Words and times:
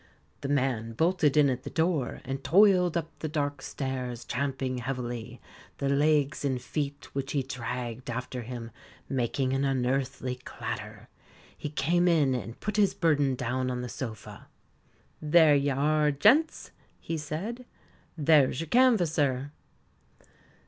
The 0.41 0.49
man 0.49 0.93
bolted 0.93 1.37
in 1.37 1.47
at 1.47 1.61
the 1.61 1.69
door, 1.69 2.21
and 2.25 2.43
toiled 2.43 2.97
up 2.97 3.11
the 3.19 3.29
dark 3.29 3.61
stairs 3.61 4.25
tramping 4.25 4.79
heavily, 4.79 5.39
the 5.77 5.89
legs 5.89 6.43
and 6.43 6.59
feet, 6.59 7.09
which 7.13 7.33
he 7.33 7.43
dragged 7.43 8.09
after 8.09 8.41
him, 8.41 8.71
making 9.07 9.53
an 9.53 9.63
unearthly 9.63 10.37
clatter. 10.43 11.07
He 11.55 11.69
came 11.69 12.07
in 12.07 12.33
and 12.33 12.59
put 12.59 12.77
his 12.77 12.95
burden 12.95 13.35
down 13.35 13.69
on 13.69 13.81
the 13.83 13.89
sofa. 13.89 14.47
"There 15.21 15.53
you 15.53 15.73
are, 15.75 16.09
gents," 16.11 16.71
he 16.99 17.15
said; 17.15 17.63
"there's 18.17 18.59
your 18.59 18.69
canvasser." 18.69 19.51